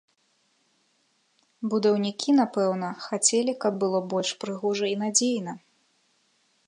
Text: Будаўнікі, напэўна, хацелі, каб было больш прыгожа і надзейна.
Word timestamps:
Будаўнікі, 1.73 2.29
напэўна, 2.39 2.89
хацелі, 3.05 3.53
каб 3.67 3.73
было 3.85 3.99
больш 4.15 4.29
прыгожа 4.45 4.85
і 4.97 4.97
надзейна. 5.03 5.53